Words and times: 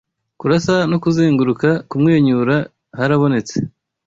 Kurasa 0.39 0.75
no 0.91 0.97
kuzenguruka; 1.03 1.69
kumwenyura 1.89 2.55
harabonetse 2.97 3.55